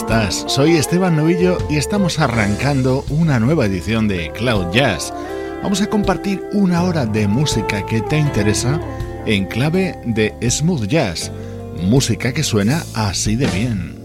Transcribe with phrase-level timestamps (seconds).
[0.00, 0.44] Estás?
[0.46, 5.12] Soy Esteban Novillo y estamos arrancando una nueva edición de Cloud Jazz.
[5.62, 8.80] Vamos a compartir una hora de música que te interesa
[9.26, 11.30] en clave de smooth jazz,
[11.82, 13.99] música que suena así de bien.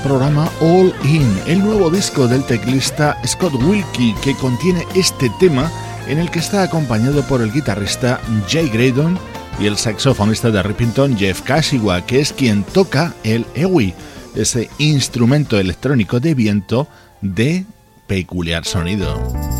[0.00, 5.70] Programa All In, el nuevo disco del teclista Scott Wilkie que contiene este tema
[6.08, 9.18] en el que está acompañado por el guitarrista Jay Graydon
[9.58, 13.94] y el saxofonista de Rippington Jeff Kashiwa, que es quien toca el EWI,
[14.34, 16.88] ese instrumento electrónico de viento
[17.20, 17.64] de
[18.06, 19.57] peculiar sonido.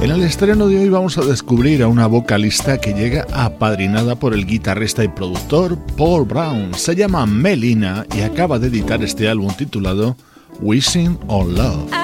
[0.00, 4.32] En el estreno de hoy vamos a descubrir a una vocalista que llega apadrinada por
[4.32, 6.72] el guitarrista y productor Paul Brown.
[6.74, 10.16] Se llama Melina y acaba de editar este álbum titulado
[10.60, 11.97] Wishing on Love.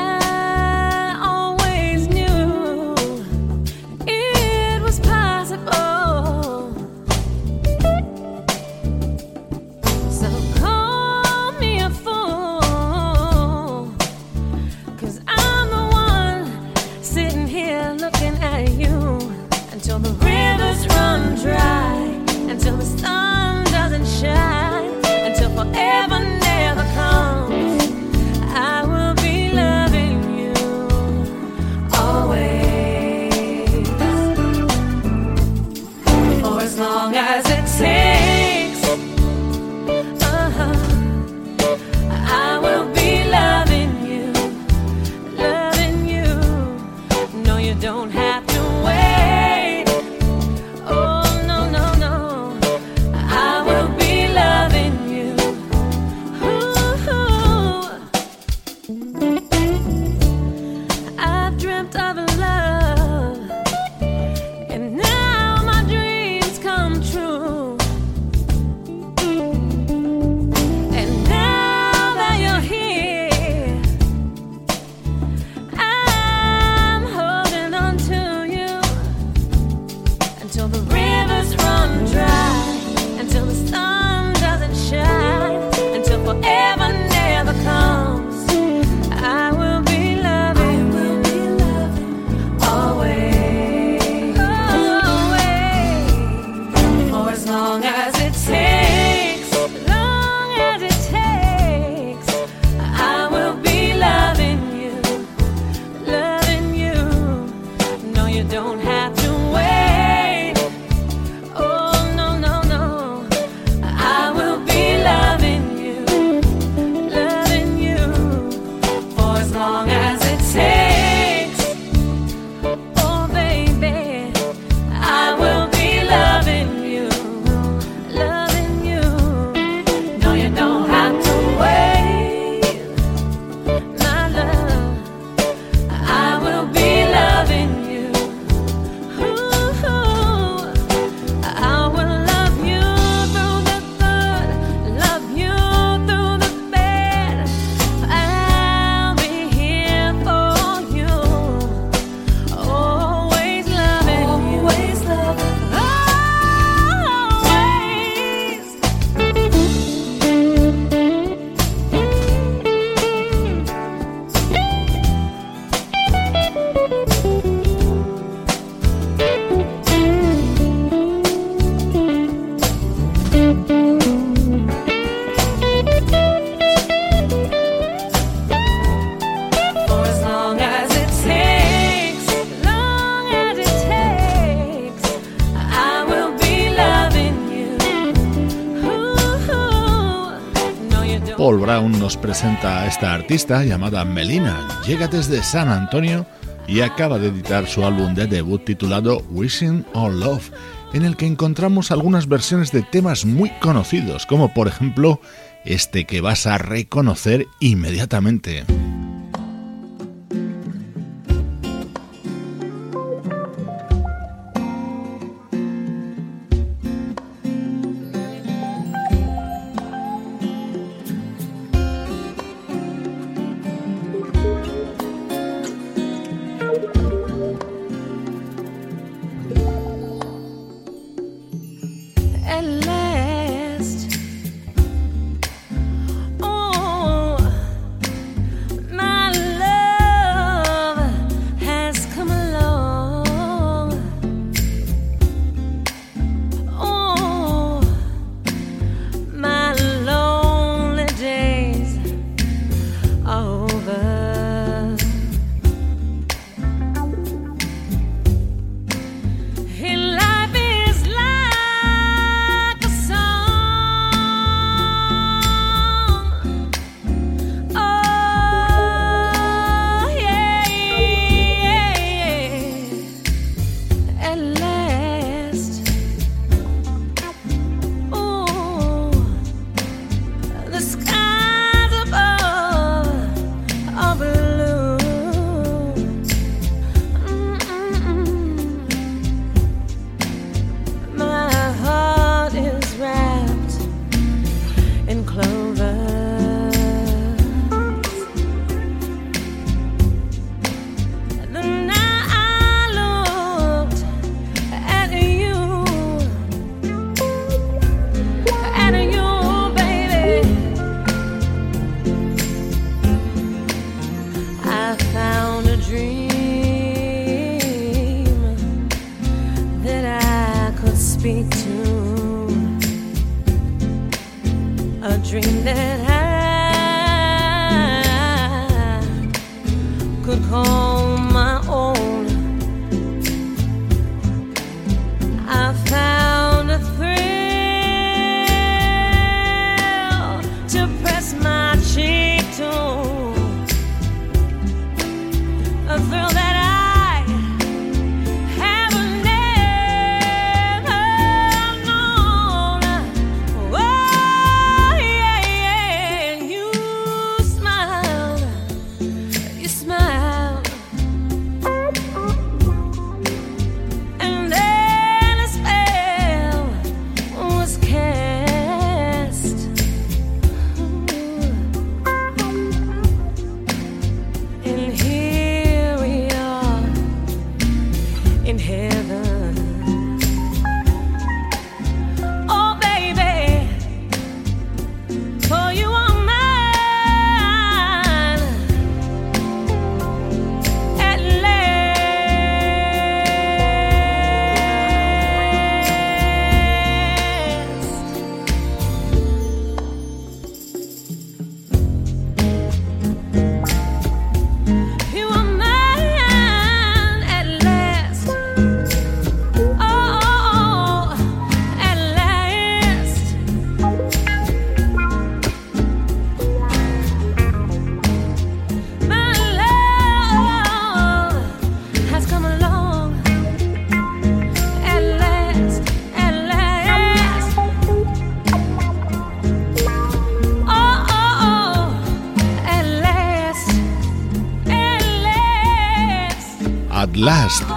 [192.17, 194.69] Presenta a esta artista llamada Melina.
[194.87, 196.27] Llega desde San Antonio
[196.67, 200.51] y acaba de editar su álbum de debut titulado Wishing on Love,
[200.93, 205.21] en el que encontramos algunas versiones de temas muy conocidos, como por ejemplo
[205.65, 208.65] este que vas a reconocer inmediatamente.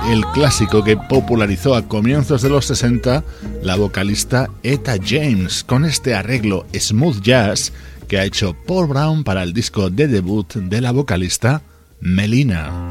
[0.09, 3.23] El clásico que popularizó a comienzos de los 60
[3.61, 7.73] la vocalista Etta James con este arreglo smooth jazz
[8.07, 11.61] que ha hecho Paul Brown para el disco de debut de la vocalista
[11.99, 12.86] Melina.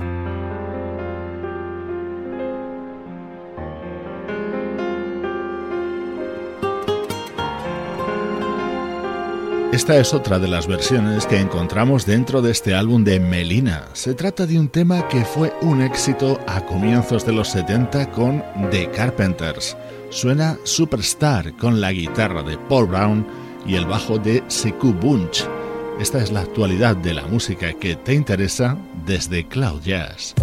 [9.77, 13.85] Esta es otra de las versiones que encontramos dentro de este álbum de Melina.
[13.93, 18.43] Se trata de un tema que fue un éxito a comienzos de los 70 con
[18.71, 19.77] The Carpenters.
[20.09, 23.27] Suena Superstar con la guitarra de Paul Brown
[23.67, 25.45] y el bajo de Sekou Bunch.
[26.01, 30.35] Esta es la actualidad de la música que te interesa desde Cloud Jazz.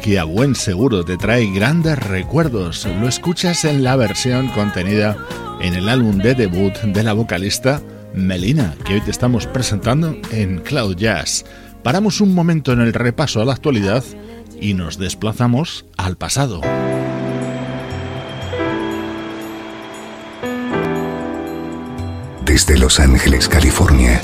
[0.00, 2.86] Que a buen seguro te trae grandes recuerdos.
[3.00, 5.16] Lo escuchas en la versión contenida
[5.60, 7.80] en el álbum de debut de la vocalista
[8.14, 11.44] Melina, que hoy te estamos presentando en Cloud Jazz.
[11.82, 14.04] Paramos un momento en el repaso a la actualidad
[14.60, 16.60] y nos desplazamos al pasado.
[22.44, 24.20] Desde Los Ángeles, California.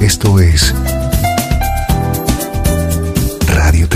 [0.00, 0.74] Esto es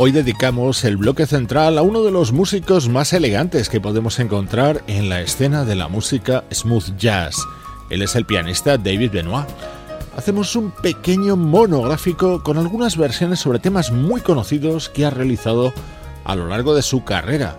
[0.00, 4.84] Hoy dedicamos el bloque central a uno de los músicos más elegantes que podemos encontrar
[4.86, 7.36] en la escena de la música smooth jazz.
[7.90, 9.48] Él es el pianista David Benoit.
[10.16, 15.72] Hacemos un pequeño monográfico con algunas versiones sobre temas muy conocidos que ha realizado
[16.24, 17.58] a lo largo de su carrera.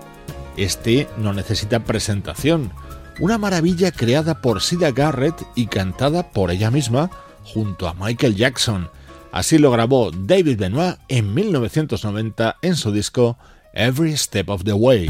[0.55, 2.71] Este no necesita presentación.
[3.19, 7.11] Una maravilla creada por Sida Garrett y cantada por ella misma
[7.43, 8.89] junto a Michael Jackson.
[9.31, 13.37] Así lo grabó David Benoit en 1990 en su disco
[13.73, 15.09] Every Step of the Way.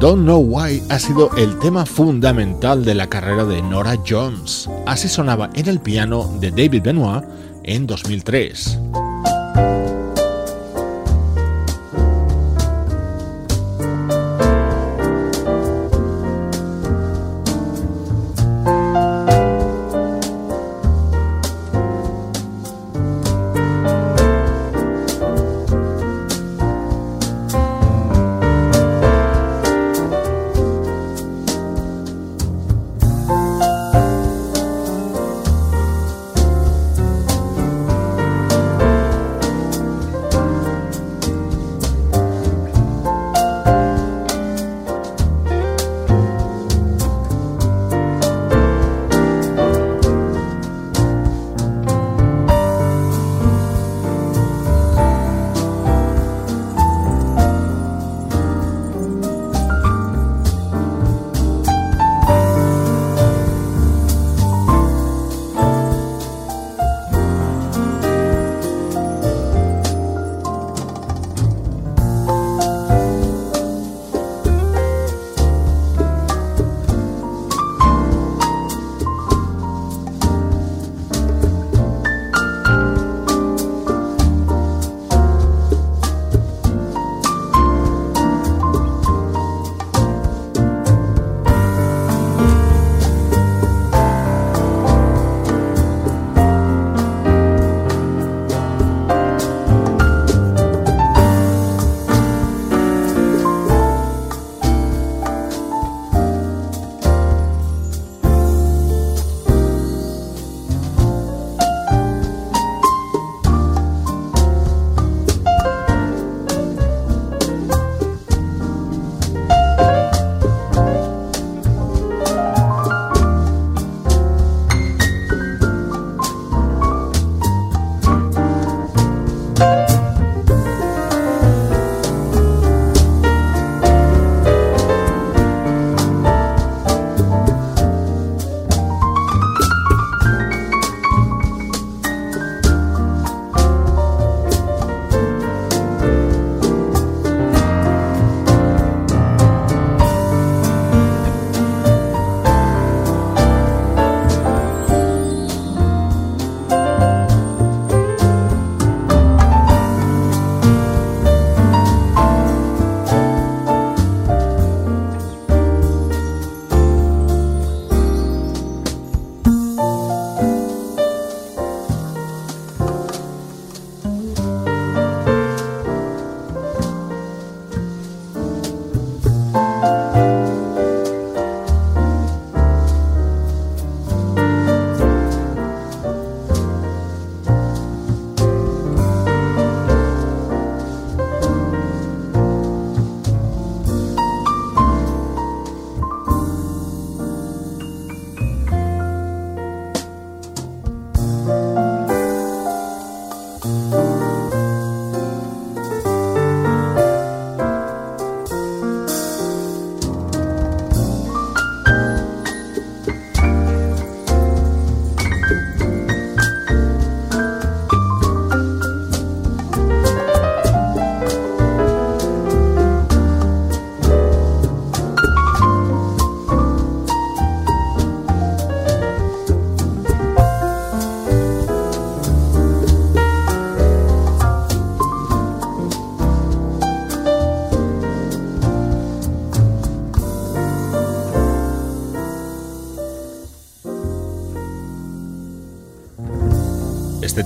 [0.00, 4.68] Don't Know Why ha sido el tema fundamental de la carrera de Nora Jones.
[4.86, 7.22] Así sonaba en el piano de David Benoit
[7.64, 8.78] en 2003.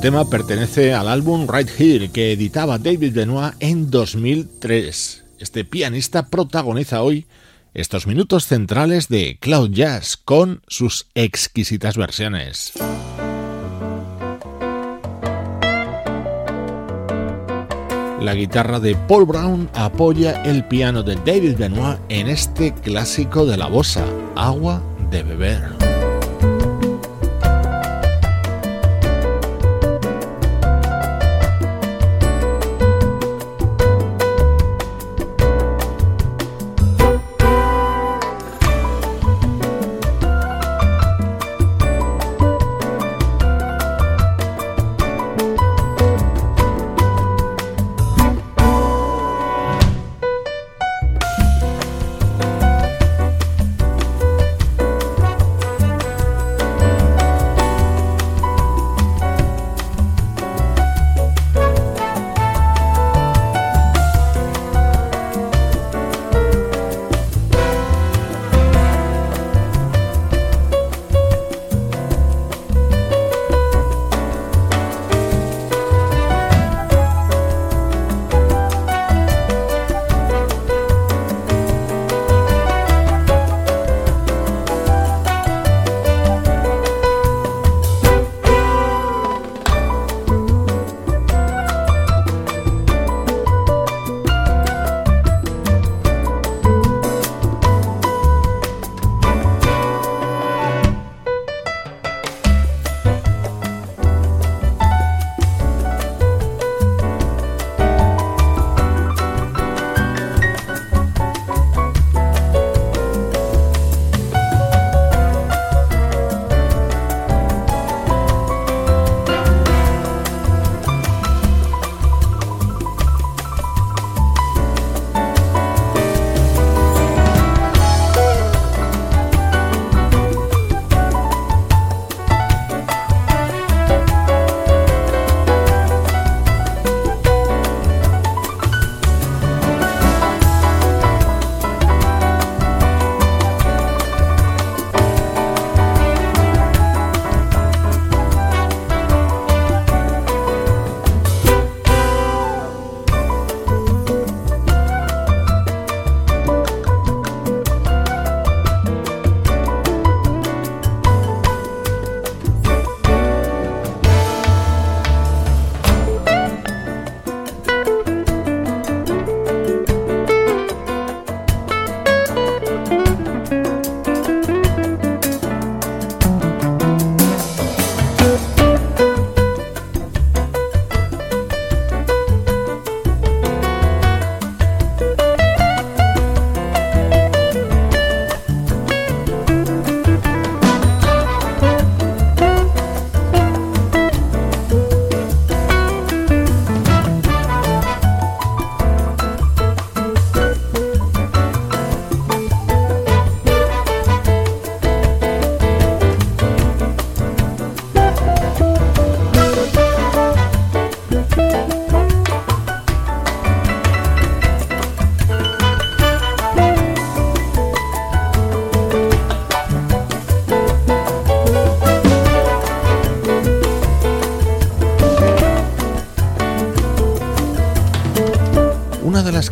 [0.05, 5.25] Tema pertenece al álbum Right Here que editaba David Benoit en 2003.
[5.39, 7.27] Este pianista protagoniza hoy
[7.73, 12.75] estos minutos centrales de Cloud Jazz con sus exquisitas versiones.
[18.21, 23.57] La guitarra de Paul Brown apoya el piano de David Benoit en este clásico de
[23.57, 24.05] la bossa,
[24.37, 25.84] Agua de beber.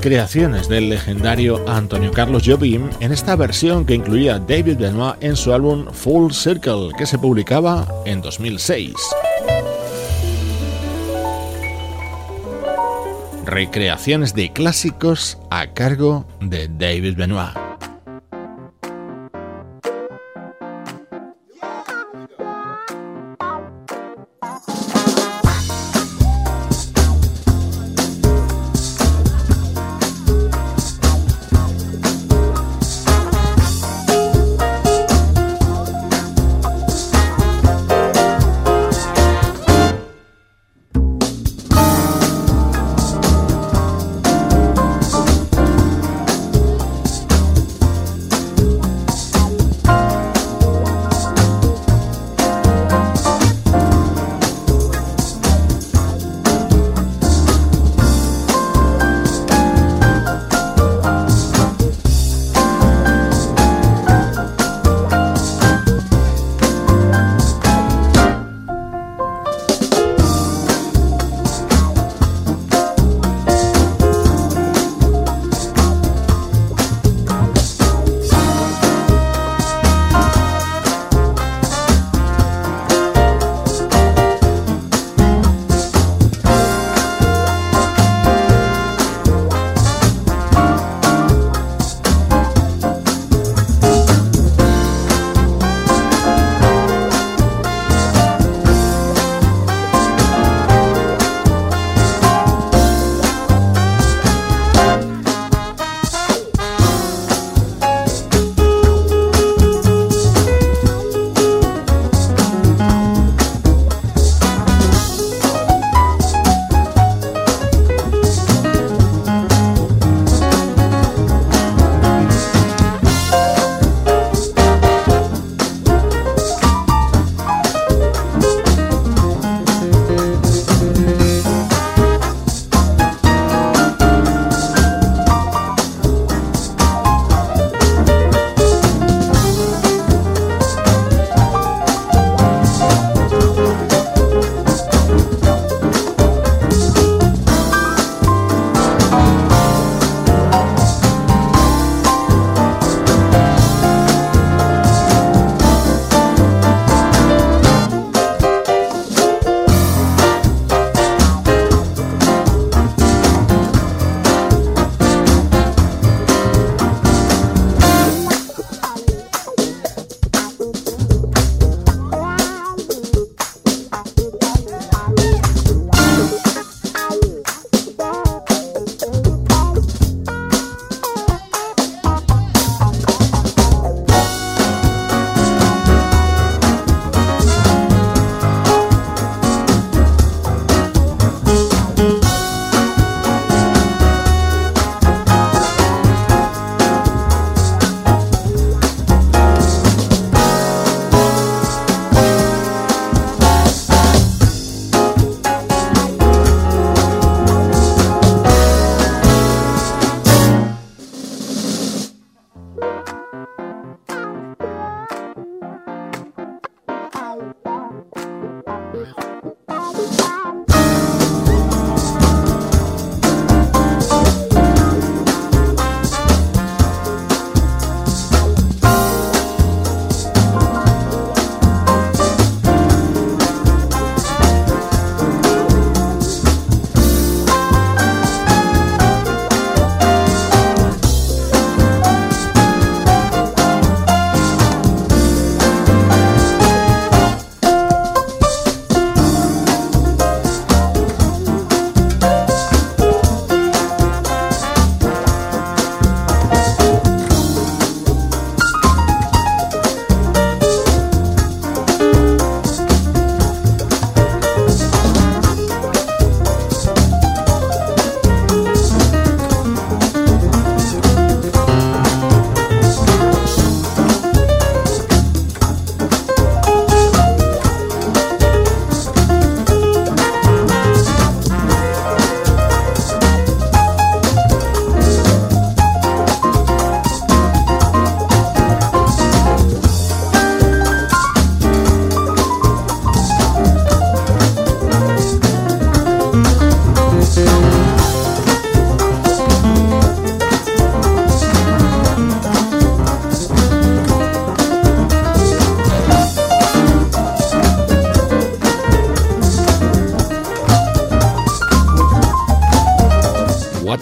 [0.02, 5.54] Creaciones del legendario Antonio Carlos Jobim en esta versión que incluía David Benoit en su
[5.54, 8.94] álbum Full Circle, que se publicaba en 2006.
[13.46, 17.61] Recreaciones de clásicos a cargo de David Benoit.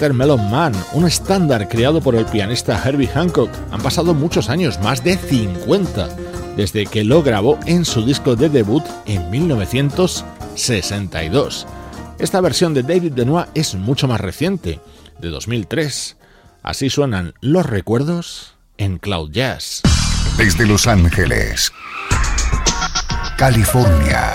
[0.01, 3.51] Watermelon Man, un estándar creado por el pianista Herbie Hancock.
[3.71, 6.09] Han pasado muchos años, más de 50,
[6.57, 11.67] desde que lo grabó en su disco de debut en 1962.
[12.19, 14.81] Esta versión de David Benoit es mucho más reciente,
[15.19, 16.17] de 2003.
[16.63, 19.83] Así suenan los recuerdos en Cloud Jazz.
[20.39, 21.71] Desde Los Ángeles,
[23.37, 24.33] California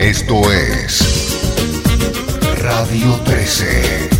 [0.00, 1.19] esto es
[2.70, 4.19] Radio 13.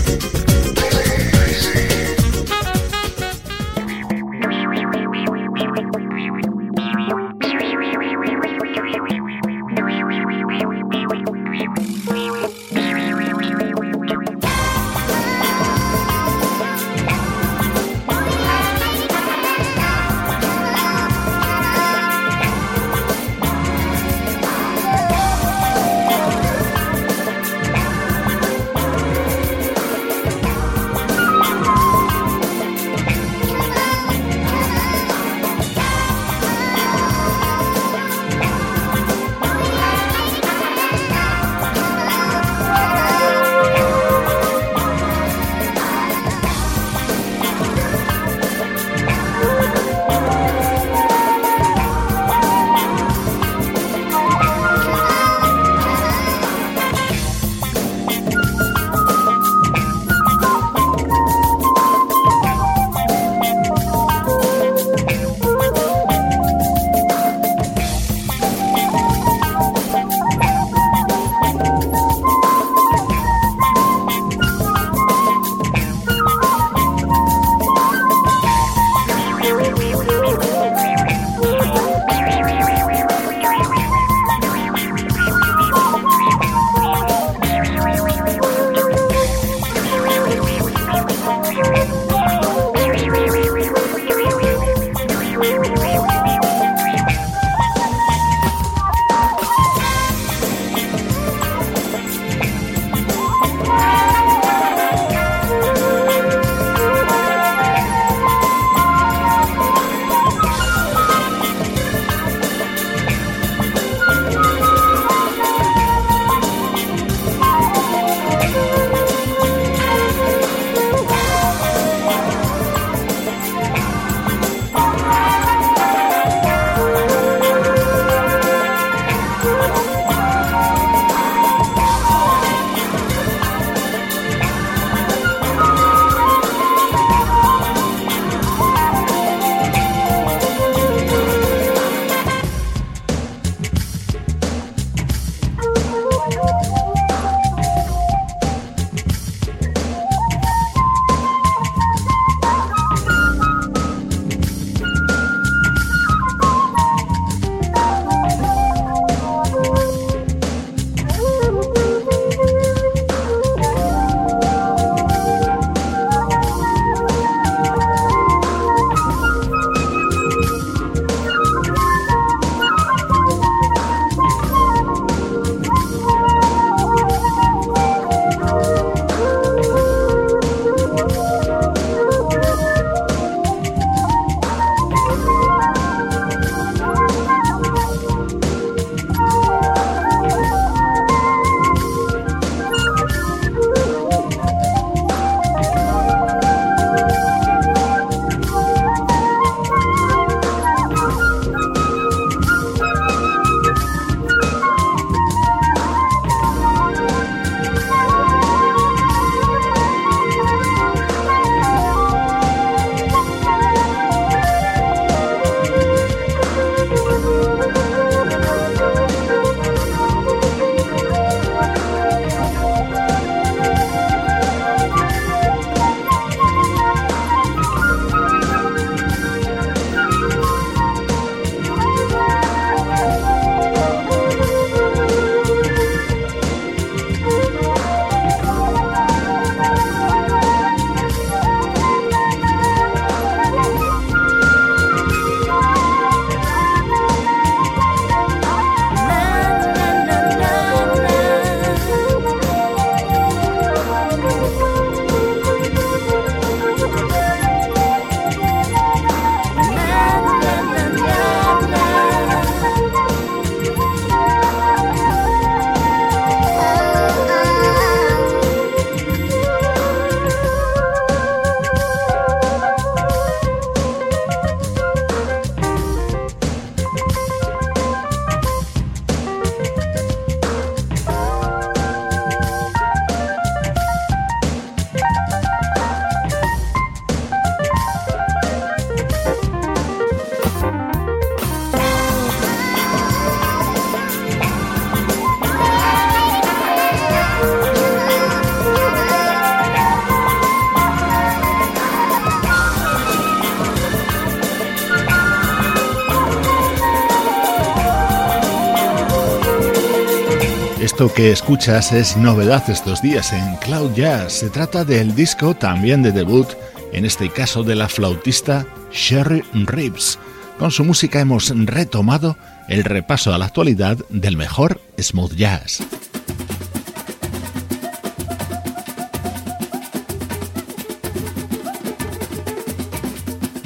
[311.21, 314.33] Que escuchas es novedad estos días en Cloud Jazz.
[314.33, 316.49] Se trata del disco también de debut,
[316.95, 320.19] en este caso de la flautista Sherry Reeves.
[320.59, 325.83] Con su música hemos retomado el repaso a la actualidad del mejor smooth jazz.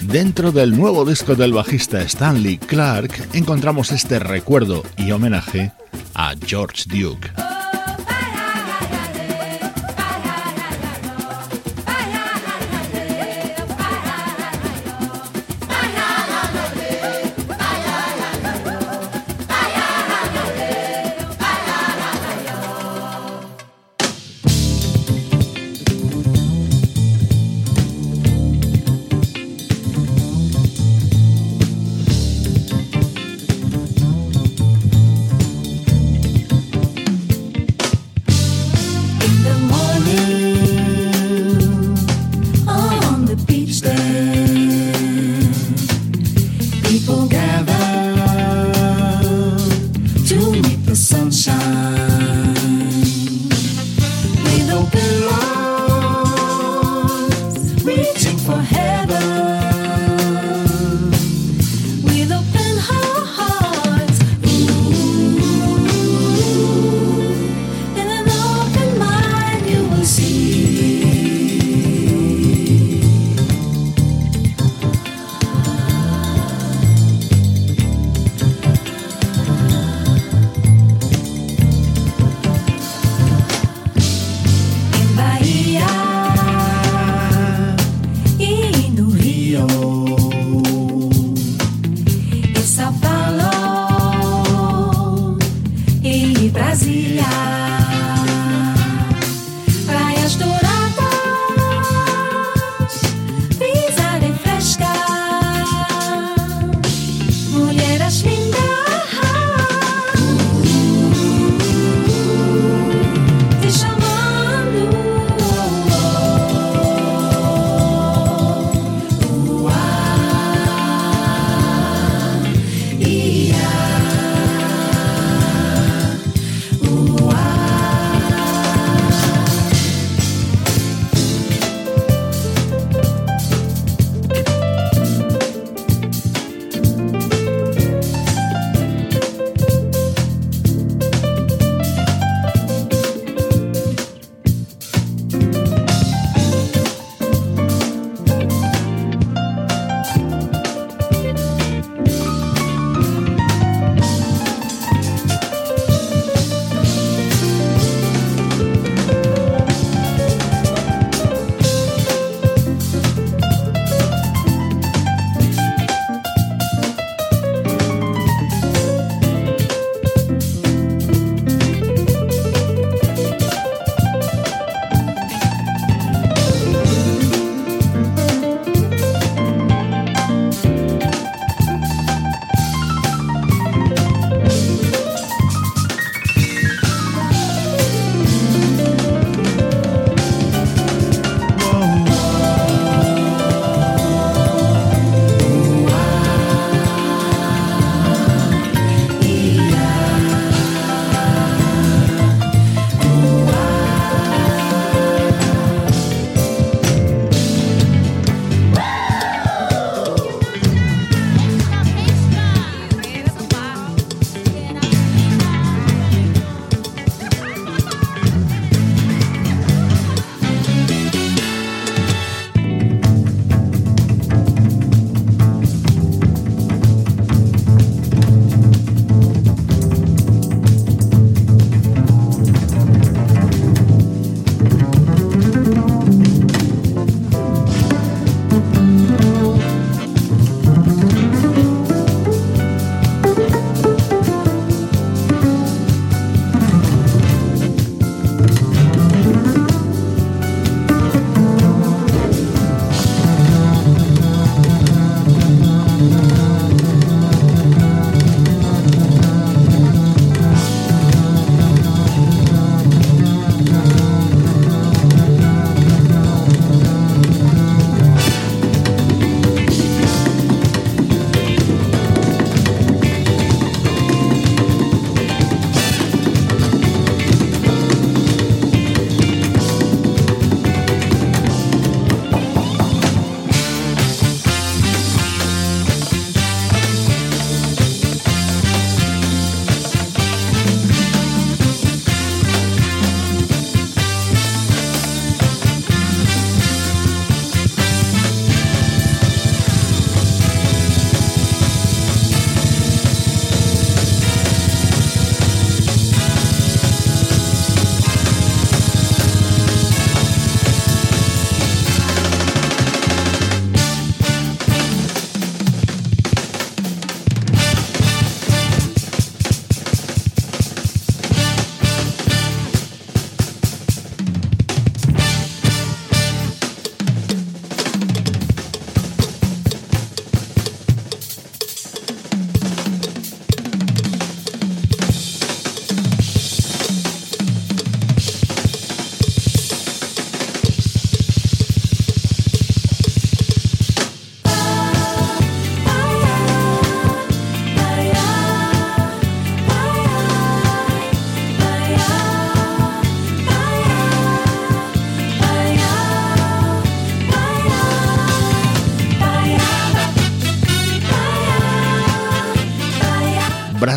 [0.03, 5.71] Dentro del nuevo disco del bajista Stanley Clark encontramos este recuerdo y homenaje
[6.15, 7.44] a George Duke.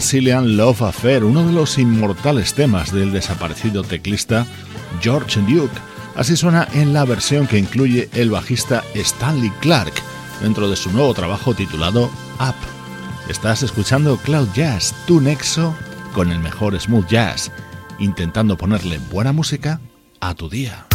[0.08, 4.47] Brazilian Love Affair, uno de los inmortales temas del desaparecido teclista
[5.01, 5.82] George Duke.
[6.16, 9.91] Así suena en la versión que incluye el bajista Stanley Clark
[10.41, 12.05] dentro de su nuevo trabajo titulado
[12.39, 12.55] Up.
[13.28, 15.76] Estás escuchando Cloud Jazz, tu nexo
[16.14, 17.51] con el mejor smooth jazz,
[17.99, 19.82] intentando ponerle buena música
[20.22, 20.87] a tu día.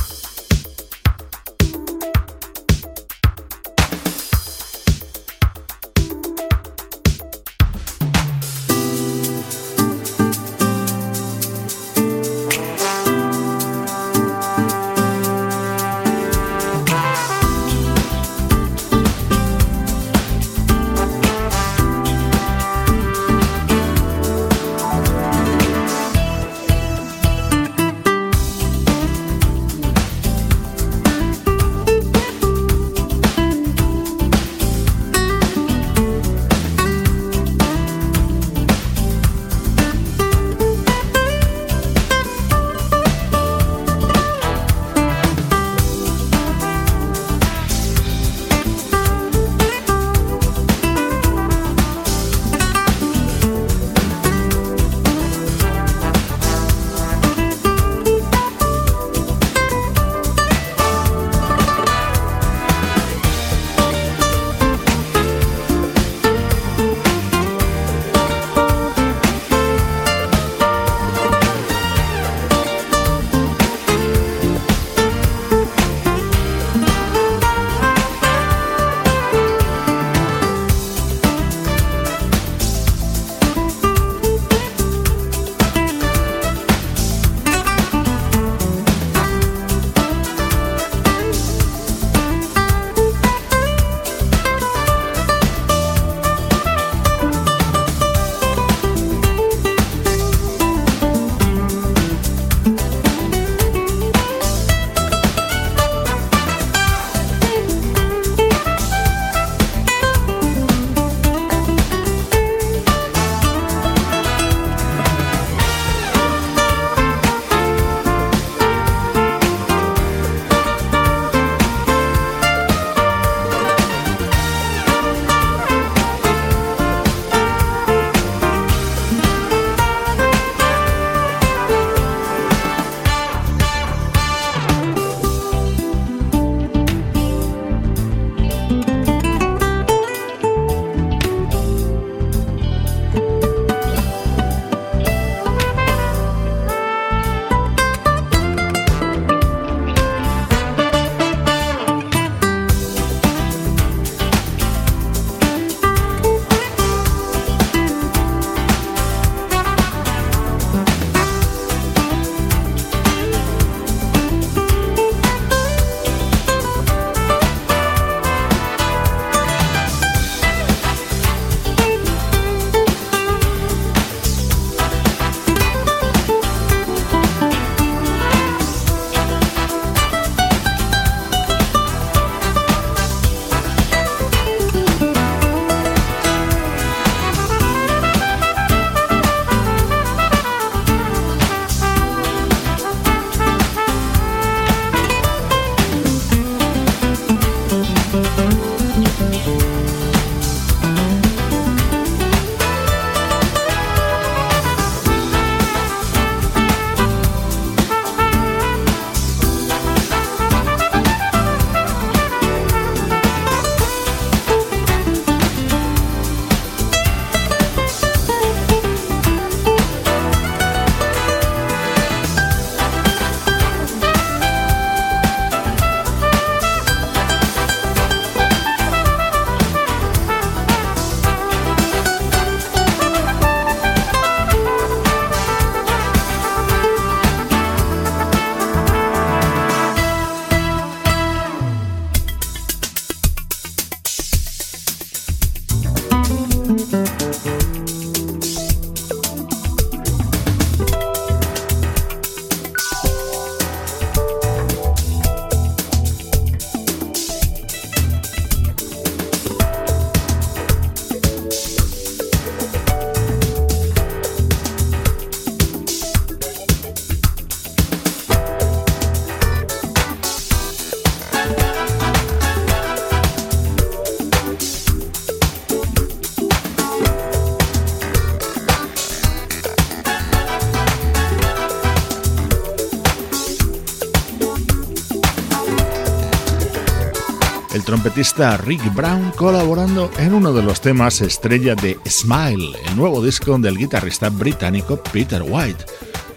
[287.75, 293.25] El trompetista Rick Brown colaborando en uno de los temas estrella de Smile, el nuevo
[293.25, 295.85] disco del guitarrista británico Peter White.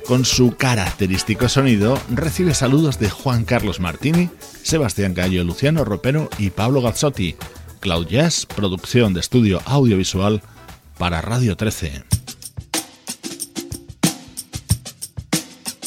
[0.07, 4.29] Con su característico sonido, recibe saludos de Juan Carlos Martini,
[4.63, 7.35] Sebastián Gallo, Luciano Ropero y Pablo Gazzotti.
[7.79, 10.41] Cloud Jazz, producción de estudio audiovisual
[10.97, 12.14] para Radio 13.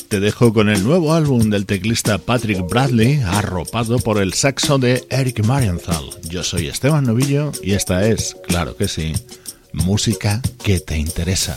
[0.09, 5.07] Te dejo con el nuevo álbum del teclista Patrick Bradley, arropado por el saxo de
[5.11, 6.05] Eric Marienthal.
[6.29, 9.13] Yo soy Esteban Novillo y esta es, claro que sí,
[9.73, 11.57] música que te interesa.